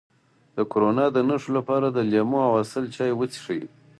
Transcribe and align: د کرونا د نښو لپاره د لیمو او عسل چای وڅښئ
د 0.55 0.57
کرونا 0.71 1.05
د 1.11 1.17
نښو 1.29 1.49
لپاره 1.57 1.87
د 1.91 1.97
لیمو 2.11 2.39
او 2.47 2.53
عسل 2.61 2.83
چای 2.95 3.11
وڅښئ 3.15 3.61